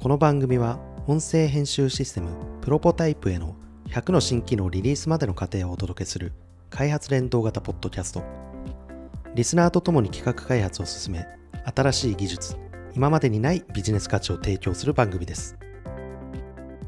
[0.00, 2.30] この番組は音声編集システム
[2.62, 3.54] プロポタイプへの
[3.90, 6.32] 100の新機能リリースまでの過程をお届けする
[6.70, 8.22] 開発連動型ポッドキャスト。
[9.34, 11.26] リスナーとともに企画開発を進め
[11.74, 12.56] 新しい技術
[12.94, 15.58] 今までにないビジネス価値を提供する番組です。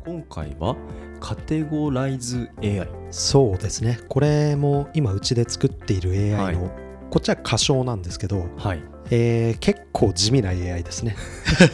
[0.06, 0.74] 今回は
[1.20, 4.00] カテゴライズ AI そうですね。
[4.08, 6.81] これも今うちで作っている AI の、はい
[7.12, 8.82] こっちは仮称なんですけど、はい。
[9.10, 11.14] えー結構地味な AI ですね。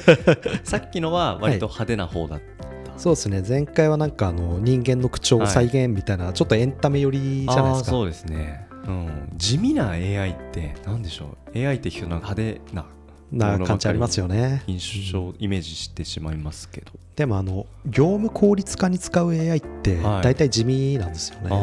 [0.65, 3.45] さっきのは割と派手な方だった、そうですね。
[3.49, 7.91] 前回はなんかあの人間の口調を再現みたいな、ちょっとエンタメ寄りじゃないですか。
[7.91, 14.65] そうですね、うん、地味な AI って何でしょう？AI って聞くとなんか派手なな感じありますよね。
[14.67, 20.23] 印象イメージしてしまいますけど、でもあの業務効率化に使う AI ってはい。
[20.23, 21.55] 大体地味なんですよね、あ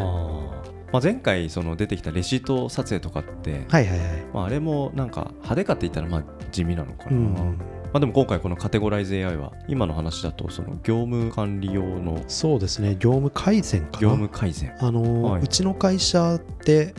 [0.61, 0.64] ー
[0.95, 4.25] まあ、前回その出てきたレシート撮影とかって、はいはいはい。
[4.33, 7.33] まあ、あれもなんか派手かって言ったらまあ地味なのかな、うん。
[7.33, 12.95] まあ、でも今回このカテゴライズ AI は今の話だとその業務管理用のそうですね。
[12.97, 13.99] 業務改善かな。
[13.99, 14.73] 業務改善。
[14.79, 15.41] あのーはい。
[15.41, 16.95] うちの会社って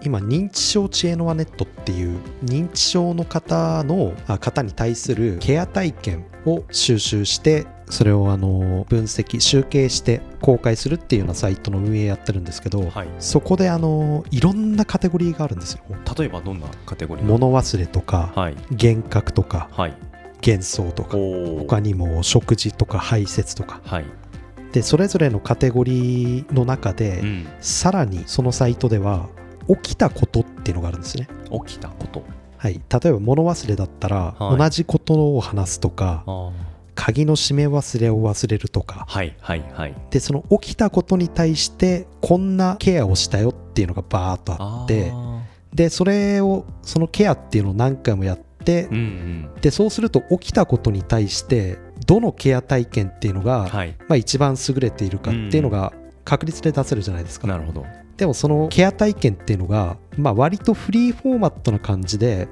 [0.00, 13.08] 今認知症知恵の輪ネットっていう認知症の方のあ方に対するケア体験を収集してそれをあのー分析集計して公開するっていうようなサイトの運営やってるんですけど、はい。
[13.18, 15.80] そこであのーいろんなカテゴリーがあるんですよ。
[16.18, 18.56] 例えばどんなカテゴリー物忘れとかはい。
[18.70, 19.94] 幻覚とかはい。
[20.44, 23.80] 幻想とかお他にも食事とか排泄とか。
[23.84, 24.04] はい、
[24.72, 29.28] でそれぞれのカテゴリーの中で、うん、さらにそのサイトでは
[29.68, 31.28] 起きたことっていうのがあるんですね。
[31.66, 32.24] 起きたこと。
[32.58, 34.58] はい、例えば物忘れだったら、はい。
[34.58, 36.50] 同じことを話すとかあ
[36.96, 39.04] 鍵の閉め忘れを忘れるとか。
[39.06, 39.94] はいはいはい。
[40.10, 45.12] でその起きたことに対してこんなケアをしたよっていうのがバーッとあって。
[45.12, 48.86] あでそれをそのケアっていうのを何回もやって。
[48.86, 49.50] ーうんうん。
[49.60, 53.94] でそうすると起きたことに対してどのケア体験っていうのが、はい。
[54.08, 55.92] まあ、一番優れているかっていうのが
[56.24, 57.46] 確率で出せるじゃないですか。
[57.46, 57.86] なるほど。
[58.16, 62.48] でもそのケア体験っていうのが、まあ、割とフリーフォーマットな感じで、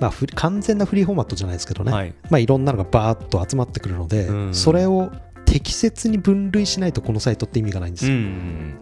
[0.00, 2.14] まあ、完全なフリーフォーマットじゃないですけどね、はい。
[2.30, 4.54] まあ、いろんなのがバーッと集まってくるので、うん。
[4.54, 5.10] それを
[5.44, 8.16] 適切に分類しないとこのサイトって意味がないんですよ。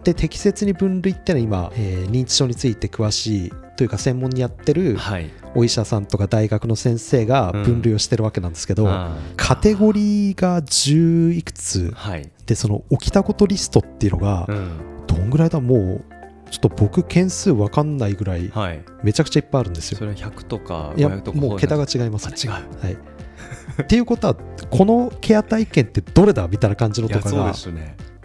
[0.03, 5.29] で適切に分類ってのは今、えー認知症について詳しいというか専門にやってうるんはい。
[5.53, 8.87] お医者さんとか大学の先生が分類をしてるわけなんですけど、
[9.35, 10.41] カテゴリー。
[10.41, 16.05] が10いくつはいでその起きたことリストっていうのがうんどんぐらいだもう
[16.51, 18.83] ちょっと僕件数わかんないぐらいはい。
[19.03, 19.97] めちゃくちゃいっぱいあるんですよ。
[19.97, 20.05] そ。
[20.05, 22.27] れは100とかいや500とかもう桁が違違います。
[22.27, 22.35] ね。
[22.49, 22.83] あ違う。
[22.83, 22.93] はい、
[23.83, 24.35] っていうことは
[24.69, 27.53] このケア体験ってどれだみたいな感じのとかが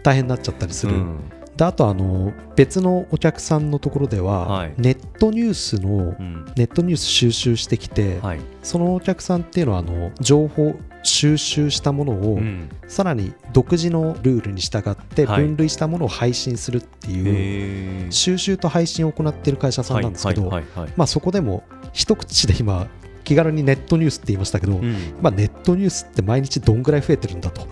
[0.03, 0.93] 大変になっちゃったりする。
[0.93, 1.19] うん。
[1.55, 4.73] であとあの別のお客さんのところでは、はい。
[4.77, 6.45] ネットニュースのうん。
[6.57, 8.39] ネットニュース収集してきて、はい。
[8.61, 12.69] そのお客さんっていうのはあの情報収集したものを、うん。
[12.87, 15.43] さらに独自のルールに従ってはい。
[15.43, 20.49] 分類したものを配信するっていう、収集と配信を行っている会社さんなんですけど、
[20.95, 21.63] まあ、そこでも
[21.93, 22.87] 一口で今
[23.23, 24.95] 気軽にネットニュースって言いましたけど、うん。
[25.21, 27.67] まあ、ネットニュースって毎日どんぐらい増えてるんだと、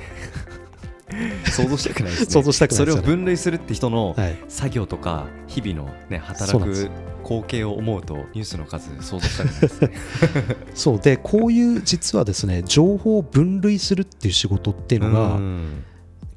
[1.46, 2.32] 想像したくないですね。
[2.32, 6.90] 想像したくないそれを分類するって人のはい、作業とか日々のね働く
[7.24, 9.92] 光景を思うとニュースの数想像したくないですね。
[10.74, 11.00] そう。
[11.00, 15.84] でこういう実はですね情報を分類するっていう仕事っていうのがうん。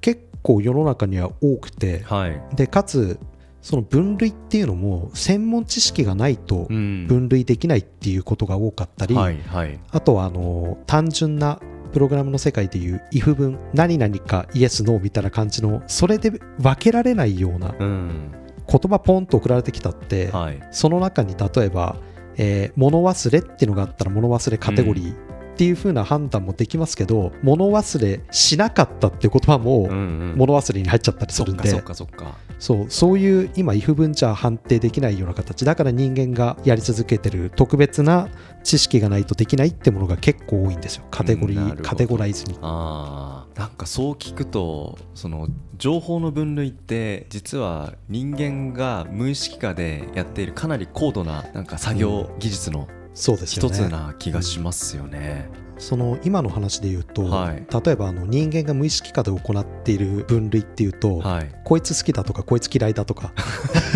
[0.00, 2.40] 結構世の中には多くてはい。
[2.54, 3.18] でかつ
[3.62, 7.06] その分類っていうのも専門知識がないとうん。
[7.06, 16.40] 分類できないっていうことが多かったり、あとはあの単純なプログラムの世界でいう if 文何々か yes no みたいな感じのそれで分
[16.78, 18.32] けられないようなうん。
[18.70, 20.60] 言葉ポンと送られてきたって、はい。
[20.70, 21.96] その中に例えば、
[22.36, 25.27] えー物忘れっていうのがあったら物忘れカテゴリー
[25.58, 32.38] っていう風な判断もできますけど、物忘れしなかったって言葉も物忘れに入っちゃったりするんで、そっかそっかそっか。
[32.60, 38.28] そうそういう今 if 文じゃ判定できないような形だから人間がやり続けてる特別な
[38.62, 41.04] 知識がないとできないってものが結構多いんですよ。
[41.10, 42.56] カテゴリーうんカテゴライズに。
[42.62, 43.58] あー。
[43.58, 52.86] なんかそう聞くとその情報の分類って実は人間が無意識化でやっているかなり高度ななんか作業技術の
[53.18, 55.50] そうです一つな気がしますよね。
[55.78, 57.66] その今の話で言うと、はい。
[57.84, 63.32] 例えばあの人間が無意識化で行っている分類っていうと、はい、こいつ好きだとかこいつ嫌いだとか、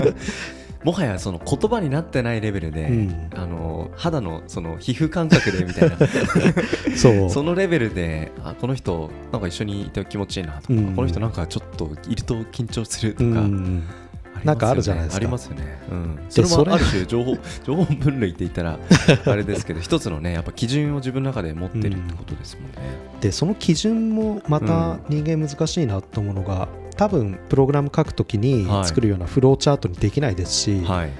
[0.85, 3.31] もはやその言葉になってないレベルで、うん。
[3.37, 5.97] あの肌のその皮膚感覚でみたいな。
[6.97, 7.31] そう。
[7.31, 10.95] そのレベルであこの人なんか一緒にいて気持ちいいなとか、うん。
[10.97, 13.83] この人なんかちょっといると緊張するとうか、ん。
[14.12, 14.12] あ
[14.45, 15.79] なんかあるじゃないですかありますよね。
[15.91, 16.17] うん。
[16.29, 18.79] でそれもある種情報 情報分類って言ったら
[19.27, 22.73] あれですけど、一つのねやっぱ基準を自分の中で持ってるってことですもんね。
[23.21, 31.11] でその基準もまた人間難しいなと思うのが、多分プログラム書くときにはい作るようなフローチャートにできないですし、はい。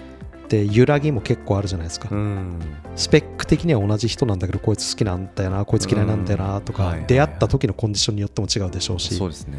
[0.49, 2.61] で揺らぎも結構あるじゃないですか、うん。
[2.95, 9.59] スペック的には同じ人なんだけどこいつ好きなんだよなこいつ嫌いなんだよなとか、出会った時のコンディションによっても違うでしょうしそうですね。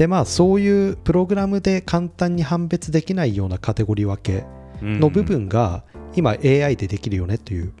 [0.00, 4.46] でまあそういうプログラムで簡単に判別できないようなカテゴリー分け
[4.80, 5.84] の部分が
[6.16, 7.74] 今 AI でできるよねという。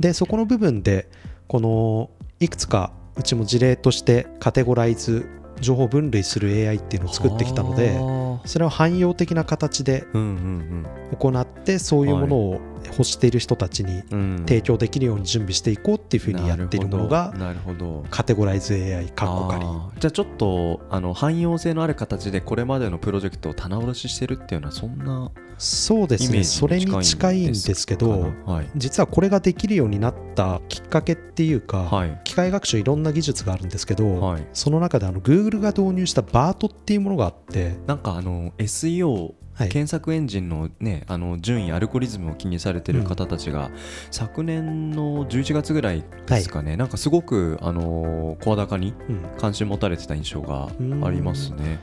[0.00, 1.08] でそこの部分で
[1.46, 2.10] この
[2.40, 5.28] いくつかうちも事例としてカテゴライズ
[5.60, 8.48] 情報分類する AI っていうのを作ってきたのではあ。
[8.48, 12.60] それを汎用的な形で行ってそういうものを
[12.90, 14.02] 欲している人たちに。
[14.46, 18.04] 提供できるように準備していこうっていうふうにやっているものがなるほど。
[18.10, 20.00] カテゴライズ AI カッコ仮あー。
[20.00, 26.44] じゃあちょっとあの汎用性のある形でこれまでのプロジェクトを棚卸ししてるっていうのはそんなそうですね。
[26.44, 28.70] それに近いんですけどはい。
[28.76, 32.20] 実はこれができるようになったきっかけっていうか、はい。
[32.24, 34.46] 機械学習いろんな技術があるんですけど、はい。
[34.52, 43.70] その中であの Google が導入した BART っていうものがあって、なんかあの SEO はい、検索エンジンのねあの順位アルゴリズムを気にされてる方たちが、
[44.10, 49.22] 昨年の11月ぐらいですかね、なんかすごくあの声高にうん。
[49.38, 50.68] 関心持たれてた印象が
[51.06, 51.78] ありますね。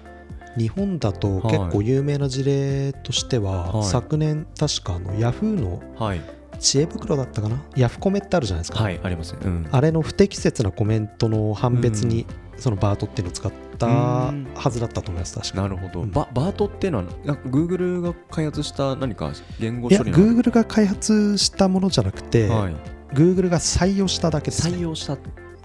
[0.58, 1.58] 日本だとはい。
[1.58, 3.84] 結構有名な事例としては、はい。
[3.84, 6.22] 昨年確かあの Yahoo のはい
[6.60, 7.64] 知恵袋だったかな？
[7.76, 9.40] ヤフコメってあるじゃないですか、はいありますね。
[9.44, 9.68] うん。
[9.72, 12.26] あれの不適切なコメントの判別に
[12.58, 13.90] その BART っていうのを使ったう
[14.34, 14.48] ん。
[14.54, 15.62] はずだったと思います確か。
[15.62, 16.12] なるほど、うん。
[16.12, 22.76] ババートっていうのはなんか Google が開発した何か言語いや処理なの？Google が開発したものじゃなくて、はい、
[23.14, 25.18] Google が採用しただけです、ね、採用した、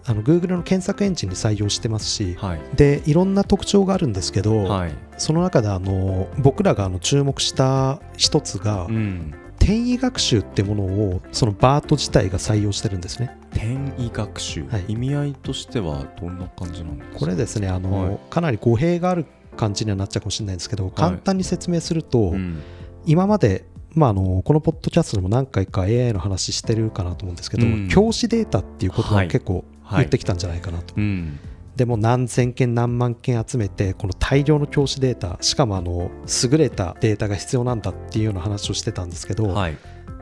[0.06, 2.60] あの Google の検索エンジンに採用してますし、はい。
[2.76, 4.92] でいろんな特徴があるんですけど、はい。
[5.16, 13.34] その中であの僕らがあの注目した一つが、うん、転移学習ってものをその BART 自体が採用してるんですね。
[13.52, 14.84] 転移学習、はい。
[14.88, 17.18] 意味合いとしてはどんな感じなんですか？
[17.18, 18.18] これですねあの、はい。
[18.28, 19.24] かなり語弊がある
[19.56, 22.62] 感じにはなっちゃうかもしれないんですけど、簡単に説明すると、うん。
[23.06, 23.64] 今まで
[23.94, 27.88] まあ、あのこのポッドキャストでも何回か AI の話してるかなと思うんですけど、うん。
[27.88, 29.28] 教師データっていうことははい。
[29.28, 29.98] 結構はい。
[30.00, 31.38] 言ってきたんじゃないかなと、うん
[31.76, 36.10] でも何千件何万件集めてこの大量の教師データしかもあの
[36.42, 39.76] 優れたデータが必要なんだっていうような話をしてたんですけど、はい。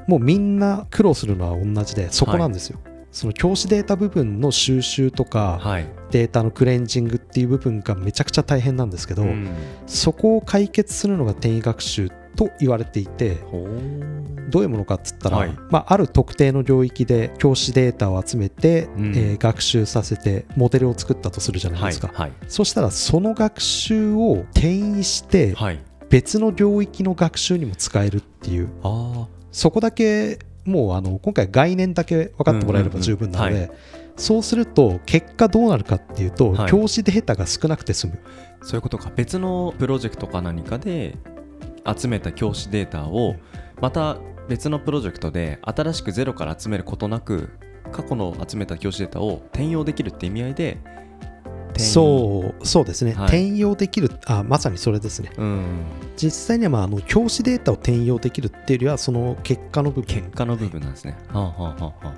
[0.09, 2.81] もうみんな苦労するのは同じでそこなんですよ、
[3.13, 5.87] その教師データ部分の収集とか、はい。
[6.11, 9.49] データのクレンジングっていう部分がめちゃくちゃ大変なんですけど、うん。
[9.87, 13.39] そこを解決するのが転移学習と言われていて
[14.49, 15.57] どういうものかっつったら、はい。
[15.71, 19.17] まあ、ある特定の領域で教師データを集めて、うん。
[19.17, 25.81] えー学習させてモデルを作ったとするじゃないですか、はいそしたらその学習を転移してはい。
[26.11, 28.69] 別の領域の学習にも使えるっていう。
[28.83, 33.71] あそこだけもうあの今回概念だけ分かってもらえれば十分なので
[34.17, 36.71] そうすると結果どうなるかっていうと、はい。
[36.71, 38.19] 教師データが少なくて済む。
[38.61, 39.11] あそういうことか。
[39.17, 41.17] 別のプロジェクトか何かで
[41.87, 43.37] 集めた教師データを
[43.81, 44.19] また
[44.49, 47.51] 別のプロジェクトで新しくゼロから集めることなく
[47.93, 50.79] 過去の集めた教師データを転用できるって意味合いで
[51.79, 53.25] そうそうですね、はい。
[53.27, 55.31] 転用できるあまさにそれですね。
[55.39, 55.65] うん。
[56.17, 60.07] 実際にはまああの教師データを転用できるっていうよりはその結果の部分。
[60.07, 61.17] 結果の部分なんですね。
[61.33, 62.15] はあ、はあはあはあ、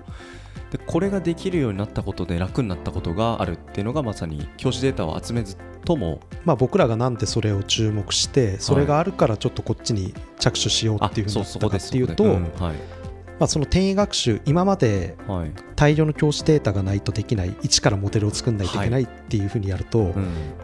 [0.74, 12.38] でこれができるようになったことで楽になったことがあるっていうのがまさに教師データを集めずともまあ、僕らがなんでそれを注目してそれがあるからちょっとこっちに着手しようっていうふうになったかっていうとは
[12.72, 13.03] い
[13.44, 15.52] まあその転移学習今まではい。
[15.76, 20.12] 大量の教師データがないとできない一からモデルを作んないといけないっていうふうにやると、うん。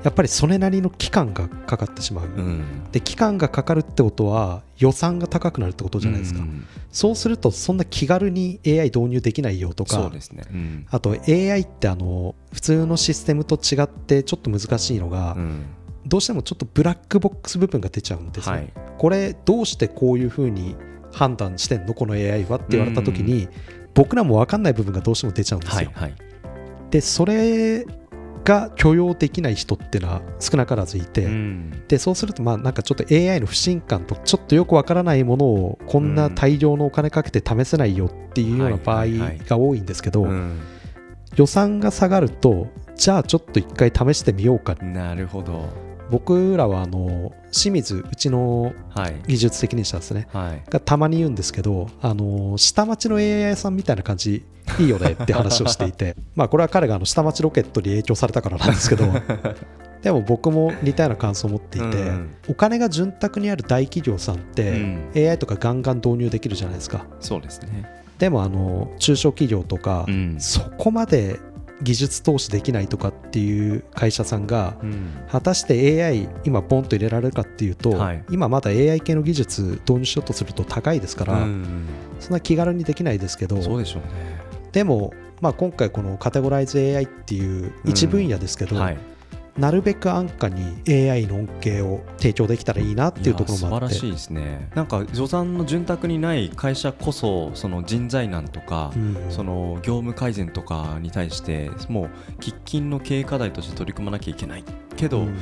[0.02, 2.64] やっぱりそれなりの期間がかかってしまう、うん。
[2.90, 6.64] で期間がかかるってことは予算が高くなるってことじゃないですか、うん。
[6.90, 10.44] そうするとそんな気軽に AI 導入できないよとかそうですね。
[10.50, 10.86] うん。
[10.88, 15.66] あと AI ってあの普通のシステムと違ってちょっと難しいのが、うん。
[16.06, 18.72] どうしてもちょっとブラックボックス部分が出ちゃうんですね、はい。
[18.96, 20.76] これどうしてこういうふうに
[21.12, 21.94] 判断してんの？
[21.94, 23.48] この AI はって言われた時に、
[23.94, 26.14] 僕らも分かんない部分がどうしても出ちゃうんですよ、はいはい。
[26.90, 27.86] でそれ
[28.42, 31.84] が許容できない人っていうのは少なからずいて、うん。
[31.88, 39.06] でそうするとまあなんかちょっと AI の不信感とちょっとよくわからないものをこんな大量のお金かけて試せないよっていうような場合
[39.46, 40.58] が多いんですけど、うん。
[41.36, 44.74] 予算が下がるとじゃあちょっと一回試してみようか。
[44.76, 45.89] なるほど。
[46.10, 49.14] 僕らはあの清水うちのはい。
[49.26, 50.28] 技術責任者ですね。
[50.32, 50.62] はい。
[50.70, 54.44] がたまに言うんですけどあの下町の AI 屋さんみたいな感じ
[54.78, 56.16] いいよねって話をしていて。
[56.34, 59.04] まあこれは彼があの下町ロケットに影響されたからなんですけど。
[60.02, 62.30] でも僕も似たような感想を持っていて、うん。
[62.48, 65.10] お金が潤沢にある大企業さんって、うん。
[65.14, 67.04] AI とかガンガン導入できるじゃないですか。
[67.20, 67.84] そうですね。
[68.18, 70.36] でもあの中小企業とか、うん。
[70.38, 71.38] そこまで
[71.82, 75.10] 技術投資できないとかっていう会社さんがうん。
[75.30, 78.24] 果たして AI 今ポンと入れられるかっていうと、はい。
[78.30, 81.86] 今まだ AI 系の技術導入しようとすると高いですから、うん
[82.18, 84.08] そんな気軽にできないですけどそうでしょうね。
[84.72, 88.98] でも、まあ、今回このカテゴライズ AI っていう一分野ですけど、はい
[89.58, 93.94] なるべく安価に AI の恩恵を提供できたらいいなっていうところもあって。
[93.94, 94.70] 素晴らしいですね。
[94.74, 99.16] なんか予算の潤沢にない会社こそその人材難とか、うん。
[99.30, 104.64] その業務改善とかに対してもう喫緊の経営課題として取り組まなきゃいけない。
[104.96, 105.38] けど、うん。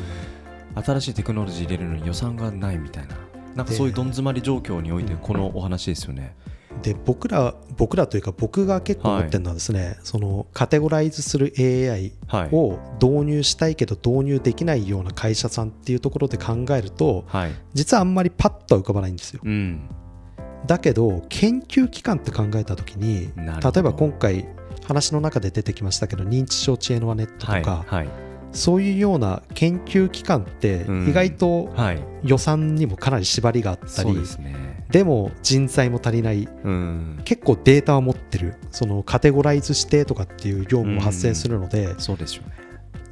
[0.82, 3.16] 新しいテクノロジー入れるのに予算がないみたいな。
[3.54, 6.34] なんかでそういうどん詰まり状況においてうんこのお話ですよね。
[6.82, 17.52] で僕ら僕らというか僕が結構思ってるのはですね、そのカテゴライズする AI はい、を導入したいけど導入できないような会社さんっていうところで考えるとはい。
[17.72, 19.40] 実はあんまりパッとは浮かばないんですよ。
[19.44, 19.88] うん。
[20.66, 24.46] だけど研究機関って考えた時に例えば今回
[24.86, 27.64] 話の中で出てきましたけど認知症知恵の輪ネットとか、はい。
[27.88, 28.08] はい。
[28.52, 31.08] そういうような研究機関ってうん。
[31.08, 32.02] 意外とはい。
[32.24, 34.67] 予算にもかなり縛りがあったり、そうですね。
[34.90, 36.48] でも人材も足りない。
[36.64, 37.20] うん。
[37.24, 38.54] 結構データを持ってる。
[38.70, 42.67] そのカテゴライズしてとかっていう業務も発生するので,、そうでしょうね。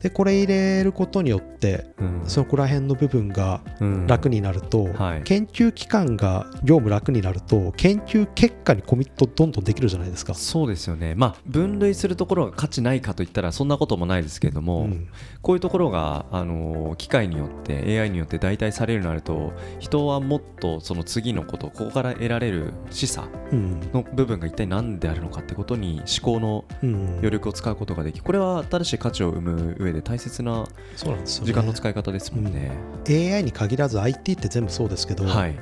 [0.06, 2.22] でこれ入れることによってうん。
[2.26, 4.06] そこら辺の部分がうん。
[4.06, 5.22] 楽になると、はい。
[5.24, 10.34] 研究機関が業務楽になると研究結果にコミットどんどんできるじゃないですか。
[10.34, 15.08] そうですよね、まあ、分類するところが価値ないかといったらそんなこともないですけれども、うん。
[15.42, 23.80] こういうところが、あのー機械によって AI によって代替されるようになると人はもっとその次のことここから得られる示唆うん。
[23.92, 27.06] の部分が一体何であるのかってことに思考のうん。
[27.18, 30.66] 余力を使うことができこれは新しい価値を生む上で大切な
[31.24, 32.70] 時間の使い方ですもんね。
[33.08, 35.58] AI に限らず IT って全部そうですけど、はい、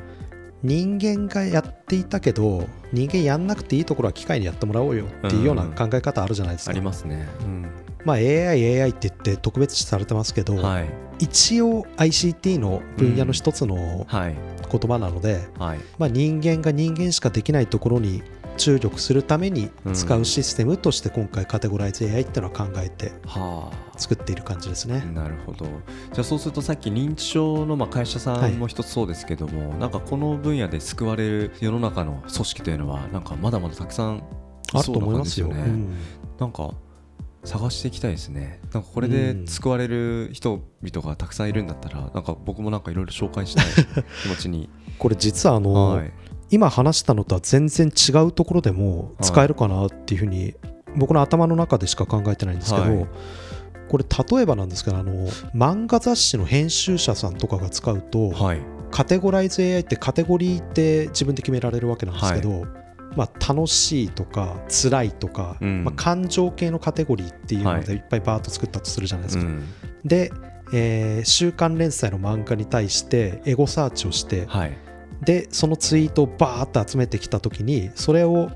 [0.63, 7.29] 人間がやっていたけど人間やんなくていいところは機械にやってもらおうよっていうような考え方あるじゃないですか、ありますね。
[7.43, 7.67] うん。
[8.05, 10.89] まあ、AI、AI って言って特別視されてますけど、はい、
[11.19, 14.37] 一応 ICT の分野の一つのはい、
[14.71, 18.23] 言葉なので、はい、まあ、人間が人間しかできないところに
[18.57, 23.85] 注力するために使うシステムとして今回カテゴライズ AI っていうのは考えてはあ。
[23.97, 25.05] 作っている感じですね。
[25.15, 25.67] なるほど。
[25.67, 34.23] じゃあそうするとさっき認知症のまあ会社さんも一つそうですけども、なんかこの分野で救われる世の中の組織というのはなんかまだまだたくさん
[34.73, 35.47] あると思いますよ。
[35.47, 35.89] そうな感じですよ。
[35.89, 36.05] ね
[36.41, 36.75] なんか
[37.45, 38.61] 探していきたいですね。
[38.73, 39.47] なんかこれでうん。
[39.47, 43.67] 救われる人々がたくさんいるんだったらなんか僕もなんかいろいろ紹介したい
[44.23, 44.69] 気持ちに、
[44.99, 46.13] これ実はあの、はい、
[46.51, 50.55] 今話したのとは全然違うところでも使えるかなっていうふうに
[50.97, 53.07] 僕の頭の中でしか考えてないんですけど、はい。
[53.89, 54.05] これ
[54.37, 55.13] 例えばなんですけどあの
[55.55, 58.61] 漫画雑誌の編集者さんとかが使うと、はい、
[58.91, 62.67] カテゴライズ AI ってカテゴリーって自分で決められるわけなんですけど、
[63.17, 65.85] まあ、楽しいとか辛いとか、うん。
[65.85, 67.85] まあ、感情系のカテゴリーっていうのはい。
[67.85, 69.45] でいっぱいバーッと作ったとするじゃないですか。
[69.45, 69.65] うん。
[70.05, 70.33] で、
[70.73, 74.77] えー週刊連載の漫画に対してエゴサーチをしてはい、
[75.23, 78.51] でそのツイートをバーッと集めてきた時にそれを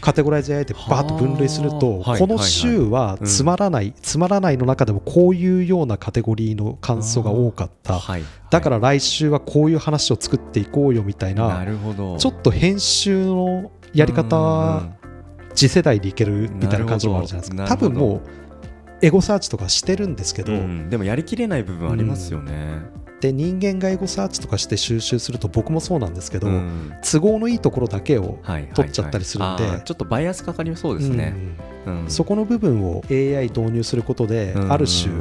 [0.00, 3.26] カテゴライズ AI でバーッと分類するとこの週はうん。
[3.26, 7.98] つまらないつまらないの中でもこういうようなカテゴリーの感想が多かった。
[7.98, 12.18] はい、だから来週はこういう話を作っていこうよみたいななるほど。
[12.18, 14.82] ちょっと編集のやり方
[15.54, 17.66] 次世代でいけるみたいな感じもあるじゃないですか。
[17.66, 18.20] 多分もう
[19.02, 20.90] エゴサーチとかしてるんですけど、うん。
[20.90, 22.82] でもやりきれない部分ありますよね。
[23.20, 26.92] で人間がエゴサーチとかして収集すると僕もそうなんですけど、うん。
[27.02, 29.64] 都合のいいところだけをはい取っちゃったりするんで。
[29.64, 31.34] はいはいちょっとバイアスかかりそうですね。
[31.86, 32.04] うん。
[32.08, 34.72] そこの部分を AI 導入することで、うん。
[34.72, 35.12] ある種、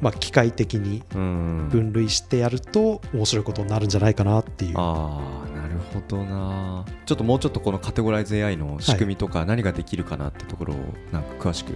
[0.00, 1.68] まあ、機械的にうん。
[1.70, 4.74] 分類してやると面白いことになるんじゃないかなっていう。
[4.76, 6.84] ああなるほどな。
[7.06, 10.76] ちょっともうちょっとこのカテゴライズ AI の仕組みとか何ができるかなってところを
[11.12, 11.74] なんか詳しく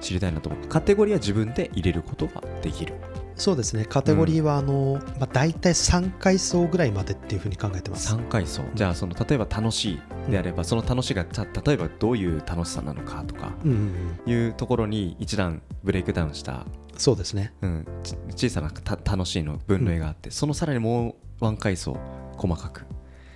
[0.00, 2.94] 知りたいなと思ってカテゴリーは自分で入れることができる
[3.38, 3.84] そうですね。
[3.84, 8.12] カテゴリーはあの、まあ、大体3階層ぐらいまでっていうふうに考えてます。
[8.14, 8.64] 3階層。
[8.74, 9.92] じゃあその例えば楽し
[10.26, 14.32] いであればその楽しいがた例えばどういう楽しさなのかとかうんうんうん。
[14.32, 16.66] いうところに一段ブレイクダウンした
[16.96, 17.54] そうですね。
[17.62, 21.96] うん、ち小さなた楽しいの分類があって、そのさらにもうワン階層
[22.36, 22.84] 細かく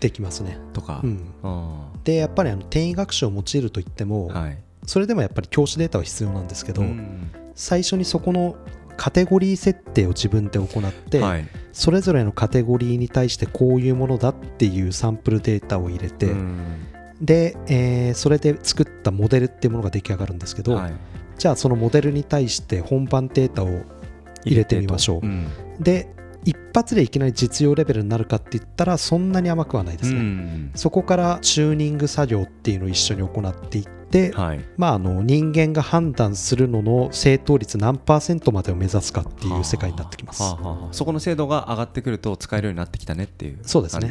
[0.01, 0.59] できますね。
[0.73, 4.59] とか、うん、あでやっぱりあの転移学習を用いるといっても、ーはい。
[4.85, 7.31] それでもやっぱり教師データは必要なんですけど、うん。
[7.55, 8.57] 最初にそこの
[8.97, 11.49] カテゴリー設定を自分で行って、はい。
[11.73, 16.87] それぞれのカテゴリーに対してこういうものだっていうサンプルデータを入れて、うん。
[17.21, 20.93] で、えーそれで作ったモデルっていうものが出来上がるんですけど、はい。
[21.39, 23.69] じゃあそのモデルに対して本番データを
[24.45, 25.47] 入れてみましょう、うん。
[25.81, 26.09] で
[26.45, 30.71] 一発でいきなり実用レベルになるかって言ったらそんなに甘くはないですね、うん。
[30.75, 34.02] そこからチューニング作業っていうのを一緒に行っていって、
[34.33, 34.65] はい。
[34.77, 40.93] まあ、あの人間が判断するのの正答率何パーセントまでを目指すかっていう世界になってきます、はあはあはあ。
[40.93, 44.09] そこの精度が上がってくると使えるようになってきたねっていうそうですね。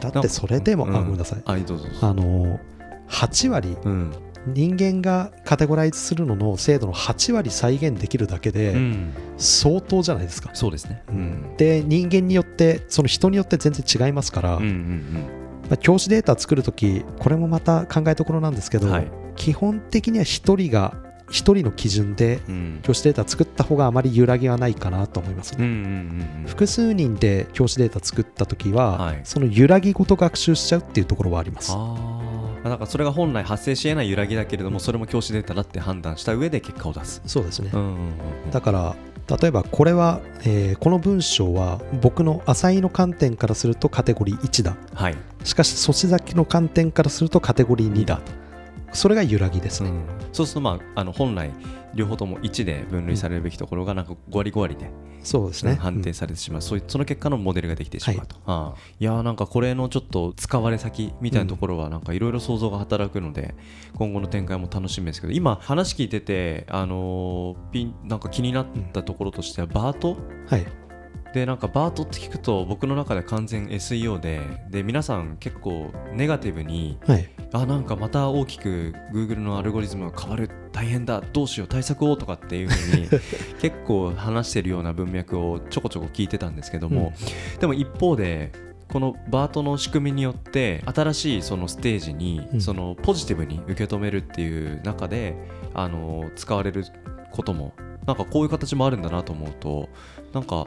[0.00, 0.96] だってそれでも、うん。
[0.96, 1.42] あごめんなさい。
[1.44, 2.06] あどうぞどうぞ。
[2.06, 2.60] あの
[3.08, 4.12] 8割うん。
[4.46, 9.12] 人間がカテゴライズするのの精度の8割再現できるだけでうん。
[9.36, 11.02] 相当じゃないですか、そうですね。
[11.08, 11.56] うん。
[11.56, 19.08] で人間によってその人によって全然違いますから、うんうんまあ、教師データ作るときこれもまた考えどころなんですけど、はい。
[19.36, 20.94] 基本的には1人が
[21.28, 22.40] 1人の基準で
[22.82, 29.20] 教師データ作った方があまり揺らぎはないかなと思いますね、うんうん複数人で教師データ作った時は、はい。
[29.24, 31.72] その揺らぎごと学習しちゃうっていうところはあります。
[31.74, 32.22] あ
[32.64, 37.22] あだからそれが本来発生し得ない揺らぎだけれどもそれも教師データだって判断した上で結果を出す。
[37.26, 38.50] そうですね、うんうんうん。
[38.50, 38.96] だから
[39.28, 44.76] 例えばこれは、えーこの文章は僕の浅井の観点からするとカテゴリー1だ。
[44.94, 45.16] はい。
[45.44, 48.20] しかし粗志崎の観点からするとカテゴリー2だ。
[48.92, 50.04] それが揺らぎですね、うん。
[50.32, 51.50] そうするとまああの本来
[51.96, 54.90] 両方とも1で分類されるべきところがなんか5割5割で
[55.22, 58.78] そうですね、判定されてしまう、その結果のモデルができてしまうと、ああ。
[59.00, 63.56] いやーなんかこれのちょっと使われ先みたいなところはなんかいろいろ想像が働くので、
[63.96, 70.16] 今後の展開も楽しみですけど今話聞いててあのーピンなんか気になったところとしてはバート？
[70.46, 70.66] はい。
[71.34, 83.08] でなんかバートって聞くと僕の中で完全 SEO でで皆さん結構ネガティブにはいあなんかまた大きく Google のアルゴリズムが変わる大変だどうしよう対策をとかっていうふうに
[83.60, 87.12] 結構話してるような文脈をちょこちょこ聞いてたんですけども、
[87.60, 88.52] でも一方で
[88.88, 92.60] このバートの仕組みによって新しいそのステージにうん。
[92.60, 95.36] そのポジティブに受け止めるっていう中で
[95.74, 96.84] あの使われる
[97.32, 97.72] ことも
[98.06, 99.88] なんかこういう形もあるんだなと思うと
[100.32, 100.66] なんか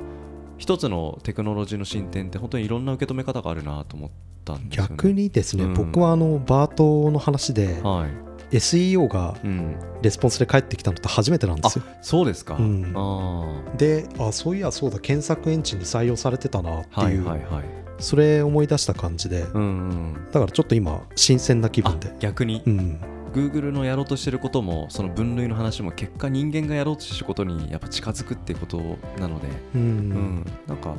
[0.59, 4.09] 一つのテクノロジーの進展って本当にいろんな受け止め方があるなと思っ
[4.45, 4.89] たんですよね。
[4.91, 5.73] 逆にですね、うん。
[5.73, 8.07] 僕はあのバートの話では
[8.51, 11.85] い、SEO がうん、レスポンスで返ってきたのって初めてなんですよ。
[12.01, 12.55] そうですか。
[12.55, 12.93] うん。
[12.95, 17.63] あであそういやそうだ検索エンジンに採用されてたなってあ、はいいう、はいはい。
[17.99, 20.13] それ思い出した感じで、うんうん。
[20.31, 22.13] だからちょっと今新鮮な気あ分で。
[22.19, 22.63] 逆に。
[22.65, 28.77] う、ん Google のやろうとしてることもその分類の話も結果人間がやろうとしてることにやっぱ近づくっていうこと
[29.19, 30.95] なので、うん、うん、なんか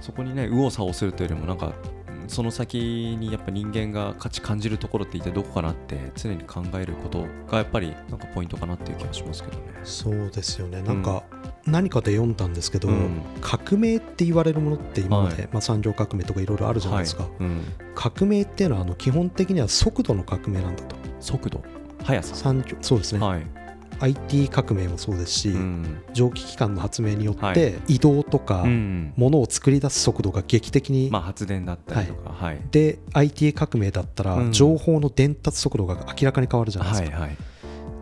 [0.00, 9.64] そこにね右往左往するというよりもなんかうんその先にやっぱ人間が価値感じるところって一体どこかなって常に考えることがやっぱりなんかポイントかなっていう気がしますけどね。
[9.82, 10.82] そうですよね。
[10.82, 11.24] なんか
[11.66, 13.22] 何かで読んだんですけど、うん。
[13.40, 15.48] 革命って言われるものって今まで、はい。
[15.52, 17.32] まあ、産業革命とかいろいろあるじゃないですか、はい。
[17.40, 17.62] うん、
[17.94, 21.62] 革命っていうのはあの基本的には速度の革命なんだと速度
[22.04, 23.42] 速さ、産業そうですね、はい。
[24.00, 26.02] IT 革命もそうですし、うん。
[26.12, 27.54] 蒸気機関の発明によっはい。
[27.54, 29.12] て移動とかうん。
[29.16, 32.60] 物を作り出す速度が劇的に、まあ、発電だったりとか、はい。
[32.70, 34.46] で IT 革命だったうん。
[34.46, 37.36] ら情報の伝達速度が明らかに変わるじゃないですか、はいはい。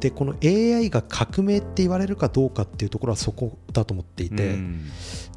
[0.00, 4.90] でこの AI が革命って言われるかどうかっていうところはそこだと思っていて、うん。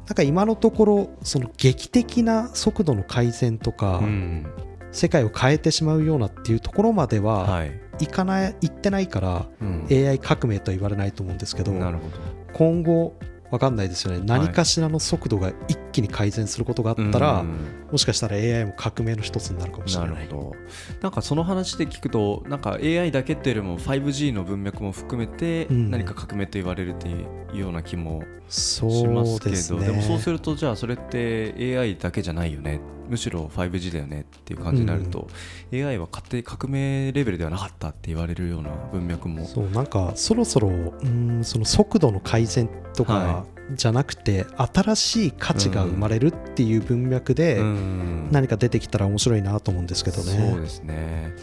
[0.06, 4.46] なんか今のところその劇的な速度の改善とか、うん
[4.92, 7.80] 世界を変えてしまうようなっていうところまでははい。
[8.00, 9.86] いかない、いってないからうん。
[9.90, 12.16] AI 革命とは言われないと思うんですけどなるほど。
[12.52, 13.14] 今後
[13.50, 14.22] わかんないですよね。
[14.24, 20.10] 何かしらの速度が一気に改善することがあったら、うんもしかしたら AI も革命の一つになるかもしれない。
[20.10, 20.56] なるほど。
[21.00, 25.90] なんかその話で聞くとなんか AI だけっていうよりも 5G の文脈も含めてうん。
[25.90, 27.14] 何か革命と言われるってい
[27.54, 32.80] うような気もしますけど、ですねでもそうするとじゃあそれって AI だけじゃないよね。
[33.08, 35.26] むしろ 5G だよねっていう感じになると、
[35.72, 39.44] AI は勝手革命レベルではなかったって言われるような文脈も。
[39.46, 48.28] そうなんかそろそろうんその速度の改善とかはじゃなくて、新しい価値が生まれるっていう文脈でうん。
[48.30, 50.50] 何か出てきたら面白いなと思うんですけどね。
[50.52, 51.34] そうですね、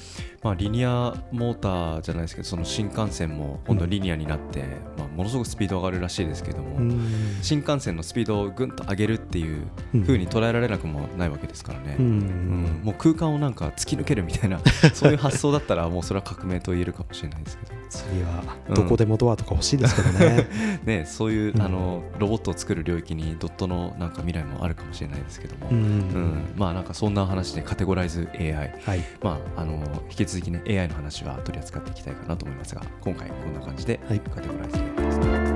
[0.43, 4.63] まあ、リニアモーターじゃないですけどその新幹線も今度リニアになって、
[4.97, 7.37] まあ、ものすごくスピード上がるらしいですけども、うん。
[7.41, 12.05] 新幹線のスピードをぐんと上げるっていううん風に捉えられなくもないわけですからね、うん。
[12.05, 12.81] うん。
[12.83, 14.59] もう空間をなんか突き抜けるみたいな
[14.93, 20.47] そういう発想だったらもうそれは革命と言えるかもしれないですけど、次はどこでもドアとか欲しいですけどね。
[20.85, 21.61] ね、そういう、うん。
[21.61, 34.19] あのロボットを作る領域にドットのなんか未来もあるかもしれないですけども、うんうんまあなんかそんな話でカテゴライズ AI はい、まあ、あの引き続きね AI の話は取り扱っていきたいかなと思いますが今回こんな感じではい。
[34.19, 35.19] カテゴライズ AI です。
[35.19, 35.46] ね。